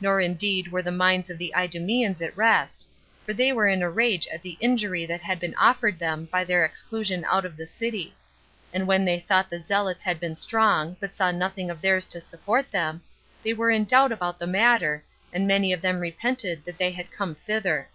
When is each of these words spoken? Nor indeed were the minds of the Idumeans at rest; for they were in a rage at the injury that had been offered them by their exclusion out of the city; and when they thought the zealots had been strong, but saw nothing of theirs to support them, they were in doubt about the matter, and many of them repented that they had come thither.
Nor 0.00 0.20
indeed 0.20 0.72
were 0.72 0.82
the 0.82 0.90
minds 0.90 1.30
of 1.30 1.38
the 1.38 1.54
Idumeans 1.56 2.20
at 2.20 2.36
rest; 2.36 2.84
for 3.24 3.32
they 3.32 3.52
were 3.52 3.68
in 3.68 3.80
a 3.80 3.88
rage 3.88 4.26
at 4.26 4.42
the 4.42 4.58
injury 4.60 5.06
that 5.06 5.20
had 5.20 5.38
been 5.38 5.54
offered 5.54 6.00
them 6.00 6.24
by 6.32 6.42
their 6.42 6.64
exclusion 6.64 7.24
out 7.30 7.44
of 7.44 7.56
the 7.56 7.64
city; 7.64 8.12
and 8.74 8.88
when 8.88 9.04
they 9.04 9.20
thought 9.20 9.48
the 9.50 9.60
zealots 9.60 10.02
had 10.02 10.18
been 10.18 10.34
strong, 10.34 10.96
but 10.98 11.14
saw 11.14 11.30
nothing 11.30 11.70
of 11.70 11.80
theirs 11.80 12.06
to 12.06 12.20
support 12.20 12.72
them, 12.72 13.02
they 13.44 13.52
were 13.54 13.70
in 13.70 13.84
doubt 13.84 14.10
about 14.10 14.36
the 14.40 14.48
matter, 14.48 15.04
and 15.32 15.46
many 15.46 15.72
of 15.72 15.80
them 15.80 16.00
repented 16.00 16.64
that 16.64 16.78
they 16.78 16.90
had 16.90 17.12
come 17.12 17.36
thither. 17.36 17.88